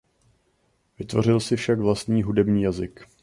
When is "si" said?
1.39-1.55